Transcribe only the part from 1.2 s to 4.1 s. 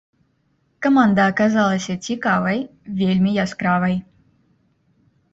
аказалася цікавай, вельмі яскравай.